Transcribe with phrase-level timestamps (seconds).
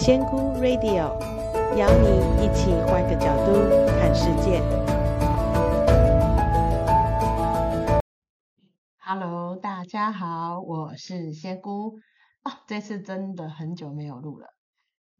[0.00, 1.18] 仙姑 Radio
[1.76, 3.52] 邀你一起换个角度
[3.98, 4.62] 看世界。
[9.00, 11.98] Hello，大家好，我是仙姑。
[12.44, 14.46] 哦，这次真的很久没有录了，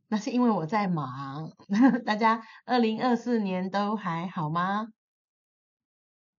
[0.06, 1.50] 那是因为我在忙。
[2.06, 4.86] 大家二零二四年都还好吗？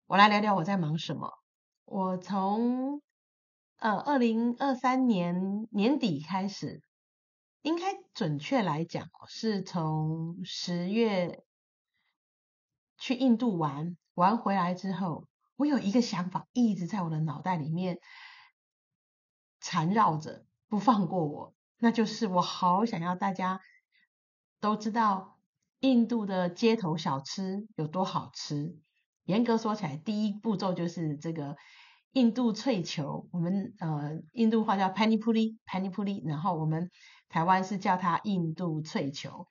[0.07, 1.29] 我来聊聊我在忙什么。
[1.83, 3.01] 我从
[3.79, 6.81] 呃二零二三年年底开始。
[7.61, 11.43] 应该准确来讲，是从十月
[12.97, 17.99] 去印度玩，玩回来之后，我有一个想法一直在我的脑袋里面
[19.59, 21.53] 缠绕着，不放过我。
[21.79, 23.59] 那就是我好想要大家
[24.61, 25.37] 都知道
[25.81, 28.77] 印度的街头小吃有多好吃。
[29.25, 31.57] 严格说起来，第一步骤就是这个
[32.13, 36.89] 印度脆球，我们呃印度话叫 Pani Puri，Pani Puri，然后我们。
[37.29, 39.47] 台湾是叫它印度脆球。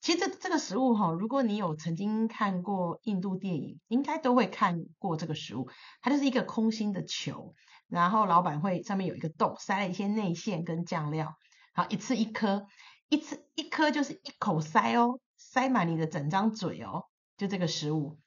[0.00, 5.68] 其实这这个食物哈，如果你有曾经看过印度电影，应该都会看过这个食物。
[6.00, 7.54] 它就是一个空心的球，
[7.86, 11.36] 然后老板会上面有一个洞，塞了一些内馅跟酱料，
[11.72, 12.66] 好，一次一颗，
[13.10, 17.04] 一次一颗就是一口塞哦，塞满你的整张嘴哦，
[17.36, 18.18] 就这个食物。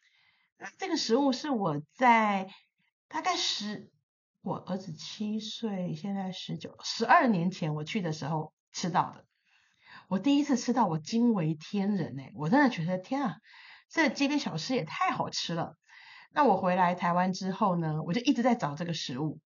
[0.78, 2.48] 这个食物是我在
[3.10, 3.92] 大概十，
[4.42, 8.54] 我儿子七岁，现在十九，十二年前我去的时候。
[8.76, 9.24] 吃到的，
[10.10, 12.34] 我第一次吃到，我惊为天人哎！
[12.36, 13.38] 我真的觉得天啊，
[13.90, 15.78] 这街边小吃也太好吃了。
[16.34, 19.40] 那我回来台湾之后呢，我就一直在找这个食物。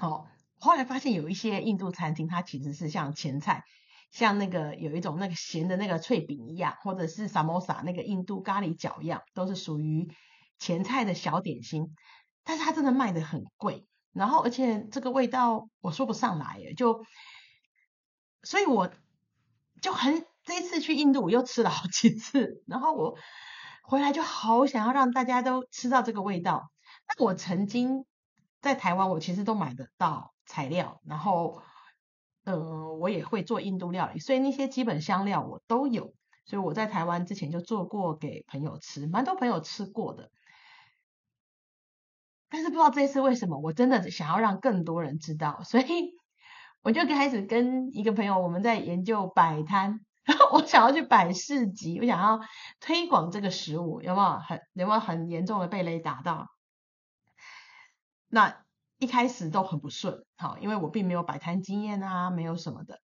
[0.00, 0.26] 哦，
[0.58, 3.64] 后来发现有一些印度餐厅，它其实是像前菜，
[4.10, 10.08] 像那个有一种那个咸的那个脆饼一样，或者是萨摩萨那个印度咖喱饺一样，都是属于
[10.58, 11.94] 前菜的小点心。
[12.44, 17.04] 但是它真的卖得很贵，然后而且这个味道我说不上来耶，就。
[18.42, 18.90] 所以我
[19.80, 23.16] 就很这一次去印度，我又吃了好几次，然后我
[23.84, 26.72] 回来就好想要让大家都吃到这个味道。
[27.08, 28.04] 那我曾经
[28.60, 31.62] 在台湾，我其实都买得到材料，然后
[32.44, 36.14] 呃，我也会做印度料理，所以那些基本香料我都有。
[36.44, 40.32] 所以我在台湾之前就做过给朋友吃，蛮多朋友吃过的。
[42.48, 46.20] 但是不知道这一次为什么，我真的想要让更多人知道，所以。
[46.82, 52.40] 我就开始跟一个朋友，我们在研究摆摊，然后我想要去摆市集，我想要
[52.80, 56.48] 推广这个食物，有没有很有没有很严重的被雷打到？
[58.28, 58.64] 那
[58.98, 62.98] 一开始都很不顺，好，因为我并没有摆摊经验啊，没有什么的。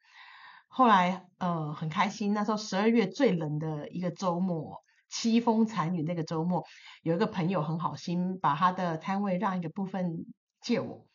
[0.67, 6.65] 后来呃很开心，那时候十二月最冷的一个周末，凄风惨雨那个周末，
[7.03, 10.27] 有一个朋友很好心，把他的摊位让一个部分
[10.61, 11.07] 借我，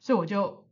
[0.00, 0.71] 所以我就。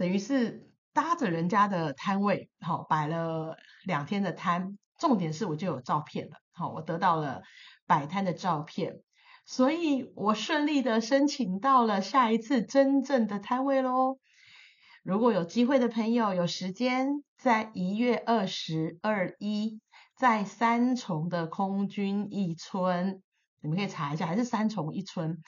[0.00, 4.78] 等于是搭着人家的摊位，好摆了两天的摊。
[4.98, 7.42] 重点是我就有照片了，好，我得到了
[7.86, 9.02] 摆摊的照片，
[9.44, 14.18] 所以我顺利的申请到了下一次真正的摊位喽。
[15.02, 19.82] 如果有机会的朋友有时间，在一月二十二一，
[20.16, 23.20] 在三重的空军一村，
[23.60, 25.42] 你们可以查一下，还是三重一村，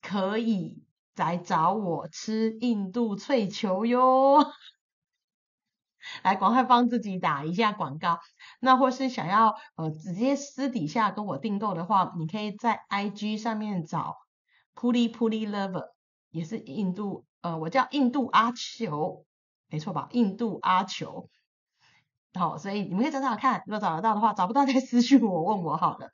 [0.00, 0.82] 可以。
[1.16, 4.44] 来找我吃印度脆球哟！
[6.24, 8.18] 来，赶快帮自己打一下广告。
[8.60, 14.16] 那或是想要呃直接私底下跟我订购的话，你可以在 IG 上面找
[14.74, 15.90] Puri Puri Lover，
[16.30, 19.26] 也是印度呃，我叫印度阿球，
[19.68, 20.08] 没错吧？
[20.12, 21.28] 印度阿球。
[22.34, 26.10] 好，所以你们可以找找看，如果找得到的话，找不到再私讯我问我好了。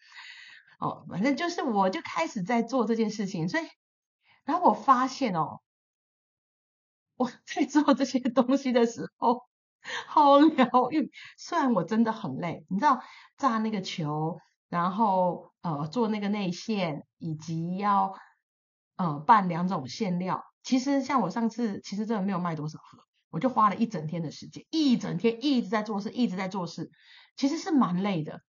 [0.81, 3.65] 哦，反正就是我就开始在做这件事情，所以。
[4.49, 5.61] 然后我发现哦，
[7.17, 9.43] 我在做这些东西的时候
[10.07, 11.13] 好疗愈。
[11.37, 13.03] 虽然我真的很累，你知道
[13.37, 18.15] 炸那个球，然后呃做那个内馅，以及要
[18.97, 20.43] 呃拌两种馅料。
[20.63, 26.91] 其实像我上次，其实真的没有卖多少盒，我就花了一整天的时间，一整天一直在做事，一直在做事，
[27.37, 28.41] 其实是蛮累的。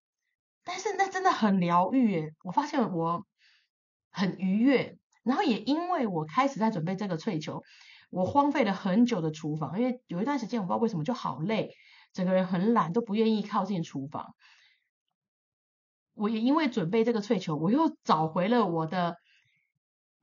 [0.63, 3.27] 但是那真的很疗愈耶，我发现我
[4.13, 4.97] 很愉悦。
[5.29, 7.63] 然后也因为我开始在准备这个脆球，
[8.09, 11.75] 我荒废了很久的厨房，因为有一段时间我不知道为什么就好累，
[12.15, 14.35] 整个人很懒，都不愿意靠近厨房。
[16.15, 19.17] 我也因为准备这个脆球，我又找回了我的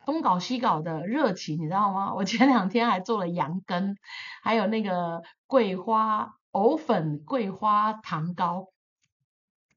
[0.08, 2.16] 东搞西搞的热情，你知道吗？
[2.16, 3.96] 我前两天还做了羊羹，
[4.42, 8.70] 还有那个桂花藕粉桂花糖糕，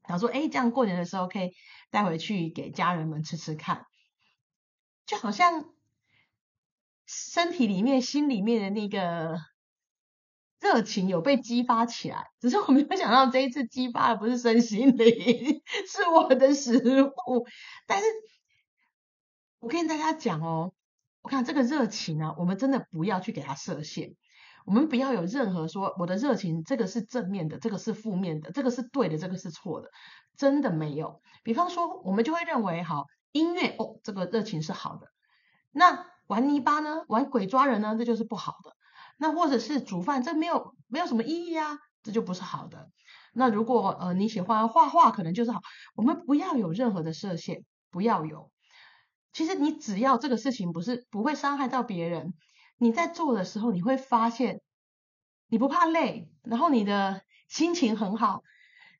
[0.07, 1.51] 然后说，哎，这样过年的时候可以
[1.91, 3.85] 带回去给家人们吃吃看。
[5.09, 5.65] 就好像
[7.07, 9.39] 身体里面、心里面的那个
[10.59, 17.47] 热情有被激发起来，只是我没有想到这一次激发的不是身心灵， 是我的食物。
[17.87, 18.05] 但是，
[19.57, 20.73] 我跟大家讲哦，
[21.23, 24.13] 我看这个热情啊，我们真的不要去给它设限，
[24.63, 29.89] 我们不要有任何说我的热情，这个是正面的，这个是负面的，这个是对的，这个是错的，
[30.37, 31.19] 真的没有。
[31.41, 35.07] 比方说，我们就会认为，好，音乐哦，这个热情是好的，
[35.71, 38.75] 那玩泥巴呢，玩鬼抓人呢，这就是不好的。
[39.17, 42.89] 那或者是煮饭，这没有没有什么意义啊，这就不是好的。
[43.33, 45.61] 那如果呃你喜欢画画，可能就是好。
[45.95, 48.49] 我们不要有任何的设限，不要有。
[49.33, 52.33] 其实你只要这个事情不是不会伤害到别人，
[52.77, 54.61] 你在做的时候你会发现
[55.47, 58.41] 你不怕累，然后你的心情很好。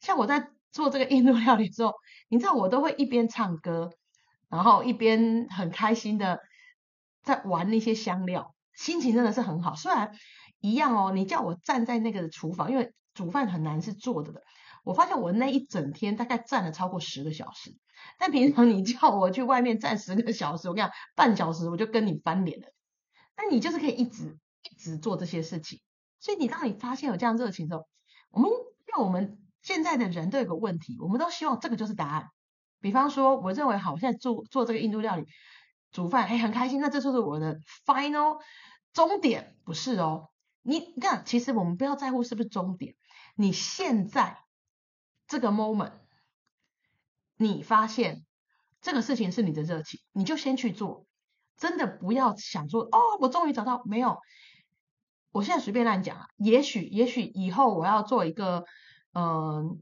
[0.01, 1.93] 像我在做这个印度料理之后，
[2.27, 3.91] 你知道我都会一边唱歌，
[4.49, 6.39] 然后一边很开心的
[7.23, 8.55] 在玩那些香料。
[8.73, 10.11] 心情真的是很好，虽然
[10.59, 14.41] 一样哦，你叫我站在那个厨房，因为煮饭很难是坐着的。
[14.85, 17.75] 我发现我那一整天大概站了超过十个小时，
[18.17, 22.67] 但平常你叫我去外面站十个小时，我跟你讲，半小时我就跟你翻脸了。
[23.35, 24.37] 那你就是可以一直
[24.71, 25.81] 一直做这些事情，
[26.21, 27.85] 所以你当你发现有这样热情的时候，
[28.31, 32.29] 我们因为我们现在的人都有个问题，我们都希望这个就是答案。
[32.81, 35.25] 比方说，我认为好，我现在做做这个印度料理。
[35.91, 36.79] 煮饭，哎，很开心。
[36.79, 38.39] 那这就是我的 final
[38.93, 40.29] 终点，不是哦。
[40.61, 42.93] 你看，其实我们不要在乎是不是终点。
[43.35, 44.37] 你现在
[45.27, 45.93] 这个 moment，
[47.37, 48.23] 你发现
[48.81, 51.07] 这个事情是你的热情，你就先去做。
[51.57, 54.19] 真的不要想说，哦，我终于找到没有。
[55.31, 56.27] 我现在随便乱讲啊。
[56.37, 58.63] 也许也许以后我要做一个
[59.13, 59.81] 嗯、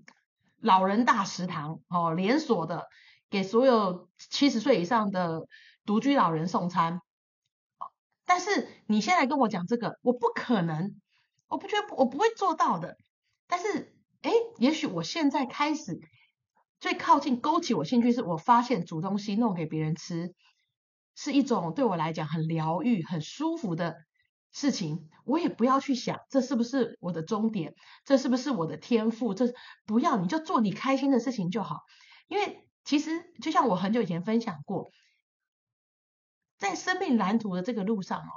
[0.61, 2.87] 老人大食堂哦，连锁的，
[3.29, 5.47] 给所有七十岁以上的。
[5.85, 6.99] 独居老人送餐，
[8.25, 10.99] 但是你现在跟我讲这个，我不可能，
[11.47, 12.97] 我不觉得我不会做到的。
[13.47, 16.01] 但是，哎，也许我现在开始
[16.81, 20.35] 最靠近勾起我兴趣，是我发现煮东西弄给别人吃，
[21.15, 23.95] 是一种对我来讲很疗愈、很舒服的
[24.51, 25.09] 事情。
[25.25, 29.53] 我也不要去想这是不是我的终点，这是不是我的天赋，这
[29.85, 31.81] 不要，你就做你开心的事情就好。
[32.27, 33.11] 因为其实
[33.41, 34.91] 就像我很久以前分享过。
[36.57, 38.31] 在生命蓝图的这个路上哦，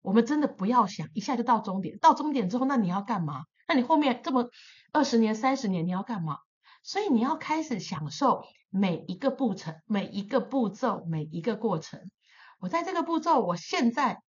[0.00, 1.98] 我们真的不要想一下就到终点。
[1.98, 3.44] 到终点之后，那你要干嘛？
[3.66, 4.48] 那你后面这么
[4.92, 6.38] 二十年、三十年，你要干嘛？
[6.84, 12.00] 所以你要开始享受每一个步程、每一个步骤、每一个过程。
[12.60, 14.22] 我在这个步骤，我现在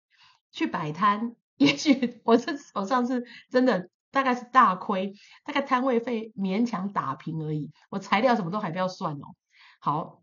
[0.56, 5.12] 去摆摊，也许 我这手上是真的大概是大亏，
[5.44, 7.70] 大概摊位费勉强打平而已。
[7.90, 9.36] 我材料什么都还不要算哦。
[9.78, 10.22] 好。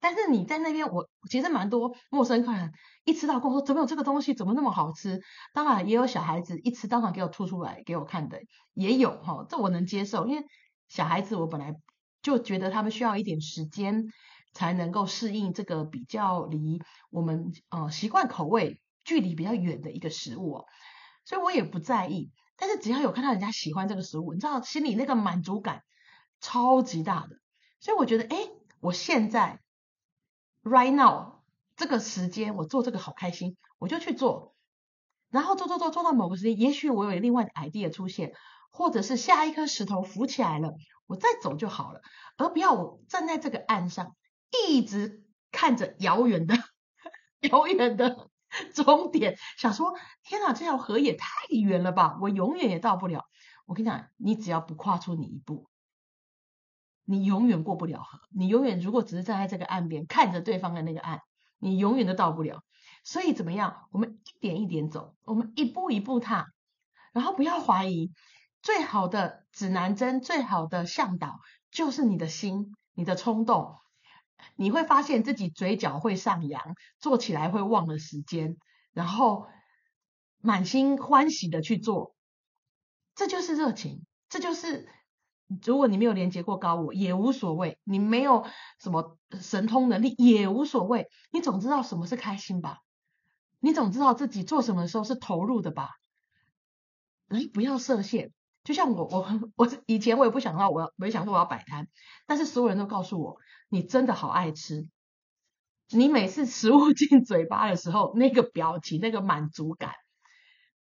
[0.00, 2.72] 但是你在那边，我其实蛮多陌生客人
[3.04, 5.20] 一吃到跟我说，怎么有这个东西，怎么那么好吃？
[5.52, 8.40] 当然也有小孩子一吃当场给我吐出来给我看的，
[8.74, 10.46] 也有哈，这我能接受，因为
[10.88, 11.74] 小孩子我本来
[12.22, 14.06] 就觉得他们需要一点时间
[14.58, 20.66] 才能够适应这个比较离我们呃习惯口味距离比较远的一个食物哦，
[21.24, 22.32] 所以我也不在意。
[22.56, 25.84] 但是只要有看到人家喜欢这个食物，你知道心里那个满足感
[26.40, 27.36] 超级大的，
[27.78, 28.50] 所以我觉得哎，
[28.80, 29.60] 我现在。
[30.64, 31.44] Right now，
[31.76, 34.56] 这个时间我做这个好开心，我就去做，
[35.30, 38.34] 然后做做做做到某个时间，也许我有另外的 idea 出现，
[38.70, 40.74] 或者是下一颗石头浮起来了，
[41.06, 42.02] 我再走就好了，
[42.36, 44.16] 而不要我站在这个岸上，
[44.50, 46.54] 一直看着遥远的
[47.50, 48.30] 遥远的
[48.74, 53.24] 终点，想说天哪，这条河也太远了吧，我永远也到不了。
[53.66, 55.68] 我跟你讲，你只要不跨出你一步。
[57.04, 61.20] 你永远过不了河，你永远如果只是站在这个岸边看着对方的那个岸，
[61.58, 62.62] 你永远都到不了。
[63.04, 63.88] 所以怎么样？
[63.92, 66.48] 我们一点一点走，我们一步一步踏，
[67.12, 68.12] 然后不要怀疑。
[68.60, 71.38] 最好的指南针，最好的向导
[71.70, 73.76] 就是你的心，你的冲动。
[74.56, 78.56] 你会发现自己嘴角会上扬，做起来会忘了时间，
[78.92, 79.46] 然后
[80.40, 82.14] 满心欢喜的去做。
[83.14, 84.88] 这就是热情，这就是。
[85.64, 88.44] 如果你没有连接过高我也无所谓，你没有
[88.78, 92.80] 什么神通能力也无所谓，你总知道什么是开心吧？
[93.58, 95.88] 你总知道自己做什么的时候是投入的吧？
[97.28, 98.30] 哎，不要设限。
[98.68, 101.88] 就像我，我 我以前我也不想到我，没想说我要摆摊，
[102.26, 103.38] 但是所有人都告诉我，
[103.70, 104.86] 你真的好爱吃。
[105.88, 109.94] 你每次食物 进嘴巴的时候，那个表情，那个满足感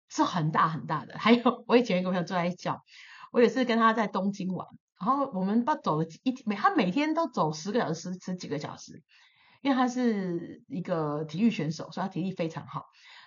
[0.08, 1.18] 是很大很大的。
[1.18, 2.68] 还有，我以前一个朋友坐在一起。
[3.32, 4.68] 我也是跟他在东京玩，
[5.00, 9.02] 然后我们不走了一每他每天都走十个小时，十几个小时，
[9.60, 12.84] 因为他是一个体育选手，所以他体力非常好。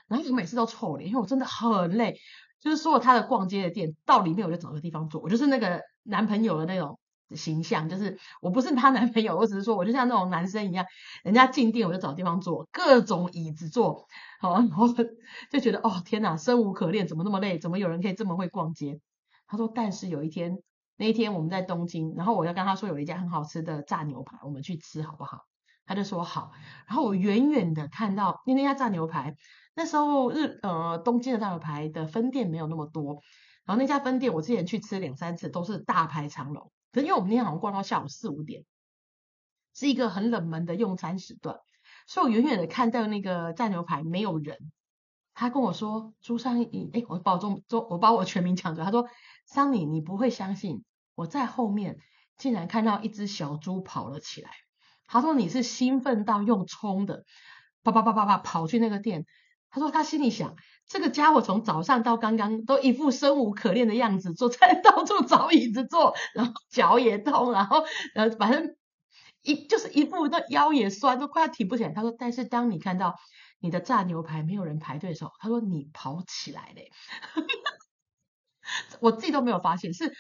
[0.07, 2.19] 然后我每次都臭脸，因为我真的很累，
[2.59, 7.00] 就是所有他的逛街的店到里面我就找个地方坐，我就是那个男朋友的那种
[7.35, 10.85] 形象，就是我不是他男朋友，我只是说我就像那种男生一样，
[11.24, 14.07] 人家进店我就找地方坐，各种椅子坐，
[14.39, 14.88] 好，然后
[15.51, 17.59] 就觉得哦天哪，生无可恋，怎么那么累？
[17.59, 19.00] 怎么有人可以这么会逛街？
[19.47, 20.57] 他说，但是有一天，
[20.97, 25.39] 那一天我们在东京，然后我要跟他说有一家很好吃的炸牛排，我们去吃好不好？
[25.86, 26.51] 他就说好，
[26.88, 29.36] 然后我远远的看到，因为那家炸牛排
[29.75, 33.22] 那时候日呃东京的炸牛排的分店没有那么多，
[33.65, 38.63] 然后那家分店我之前去吃两三次都是大排长龙，可是因为我们那天好像逛到下午四五点，
[39.74, 41.60] 是一个很冷门的用餐时段，
[42.08, 44.72] 所以我远远的看到那个炸牛排没有人，
[45.34, 49.08] 他跟我说朱桑妮，哎，我把我中中我把我全名抢走，他说
[49.46, 52.00] 桑尼，你不会相信我在后面
[52.38, 54.50] 竟然看到一只小猪跑了起来。
[55.07, 57.24] 他说你是兴奋到用冲的，
[57.83, 59.25] 啪啪啪啪啪跑去那个店。
[59.69, 60.55] 他说他心里想，
[60.88, 67.83] 这个家伙从早上到刚刚都一副生无可恋的样子，坐在 到处找椅子坐，然后脚也痛，然后
[68.13, 68.75] 呃反正
[69.41, 71.89] 一就是一副那腰也酸，都快要挺不起来。
[71.89, 73.15] 他说，但是当你看到
[73.59, 76.89] 你的炸牛排没有人排队的时候，他说你跑起来嘞，
[79.01, 80.13] 我自己都没有发现是。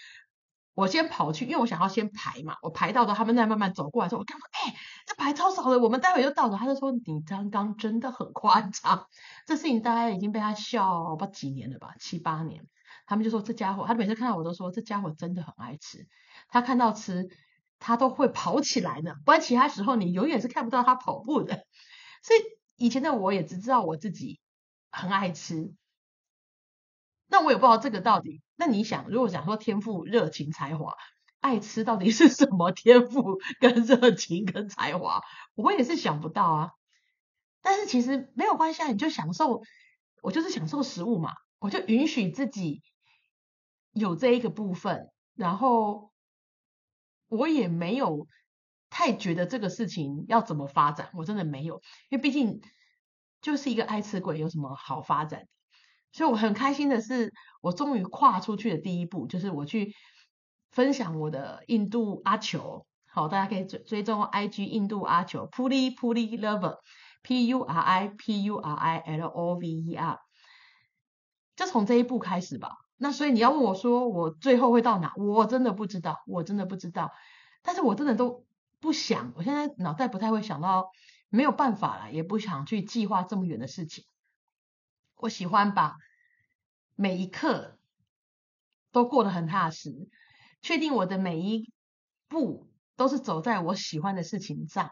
[0.75, 2.57] 我先跑去，因为我想要先排嘛。
[2.61, 4.75] 我排到的，他们在慢慢走过来的时候，我刚说：“哎、欸，
[5.07, 9.07] 这排超少的，我们待会就到了。”他就说：“你刚刚真的很夸张。”
[9.47, 12.67] 这事情大概已经被他笑不几年了吧，七八年。
[13.07, 16.07] 他们就说这家伙，他每次看到我都说这家伙真的很爱吃。
[16.49, 17.29] 他看到吃，
[17.79, 19.15] 他都会跑起来呢。
[19.23, 21.65] 不然其他时候你永远是看不到他跑步的。
[22.21, 22.39] 所以
[22.75, 24.41] 以前的我也只知道我自己
[24.91, 25.73] 很爱吃。
[27.27, 28.41] 那我也不知道这个到底。
[28.55, 30.95] 那你想，如果想说天赋、热情、才华，
[31.39, 35.21] 爱吃到底是什么天赋跟热情跟才华？
[35.55, 36.71] 我也是想不到啊。
[37.61, 39.61] 但是其实没有关系啊，你就享受，
[40.21, 42.81] 我就是享受食物嘛，我就允许自己
[43.91, 46.11] 有这一个部分，然后
[47.27, 48.27] 我也没有
[48.89, 52.61] 太觉得这个事情要怎么发展，我真的没有，因为毕竟
[53.41, 55.47] 就是一个爱吃鬼，有什么好发展？
[56.15, 59.93] 所以我很开心的是，我终于跨出去的第一步，就是我去
[60.71, 62.85] 分享我的印度阿球。
[63.05, 69.93] 好，大家可以追追踪 IG 印度阿球，Puri Puri Lover，P U R I P U R I L O V E
[69.93, 70.17] R。
[71.57, 72.69] 就从这一步开始吧。
[72.95, 75.11] 那所以你要问我说，我最后会到哪？
[75.17, 77.11] 我真的不知道，我真的不知道。
[77.61, 78.45] 但是我真的都
[78.79, 80.91] 不想，我现在脑袋不太会想到，
[81.27, 84.05] 没有办法了，也不想去计划这么远的事情。
[85.17, 85.95] 我喜欢把
[86.95, 87.77] 每一刻
[88.91, 90.09] 都过得很踏实，
[90.61, 91.71] 确定我的每一
[92.27, 94.91] 步都是走在我喜欢的事情上，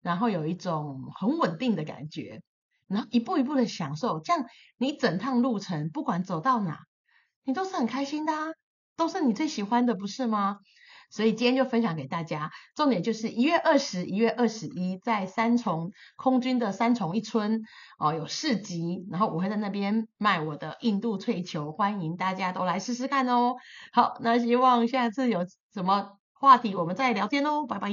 [0.00, 2.42] 然后有一种很稳定的感觉，
[2.86, 4.46] 然后一步一步的享受，这样
[4.76, 6.80] 你整趟路程不管走到哪，
[7.44, 8.46] 你都是很开心的啊，
[8.96, 10.58] 都是你最喜欢的，不是吗？
[11.10, 17.62] 所以今天就分享给大家，重点就是一月二十一月二十一，在三重空军的三重一村
[17.98, 23.56] 哦，有市集，然后我会在那边卖我的印度脆球，欢迎大家都来试试看哦。
[23.92, 25.40] 好，那希望下次有
[25.74, 27.90] 什么话题我们再聊天哦，拜拜。